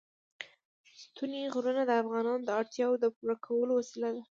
[1.01, 4.19] ستوني غرونه د افغانانو د اړتیاوو د پوره کولو وسیله ده.